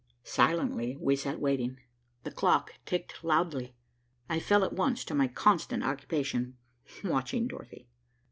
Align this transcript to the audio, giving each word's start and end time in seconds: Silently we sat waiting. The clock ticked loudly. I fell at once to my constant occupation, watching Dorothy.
Silently 0.23 0.97
we 0.99 1.15
sat 1.15 1.39
waiting. 1.39 1.77
The 2.23 2.31
clock 2.31 2.73
ticked 2.87 3.23
loudly. 3.23 3.75
I 4.27 4.39
fell 4.39 4.63
at 4.63 4.73
once 4.73 5.05
to 5.05 5.13
my 5.13 5.27
constant 5.27 5.83
occupation, 5.83 6.57
watching 7.03 7.45
Dorothy. 7.45 7.87